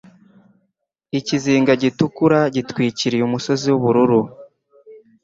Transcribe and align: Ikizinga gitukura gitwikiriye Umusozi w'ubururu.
Ikizinga 1.19 1.73
gitukura 1.81 2.39
gitwikiriye 2.55 3.23
Umusozi 3.25 3.65
w'ubururu. 3.71 4.19